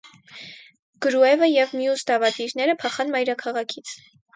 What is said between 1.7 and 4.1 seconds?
մյուս դավադիրները փախան մայրաքաղաքից։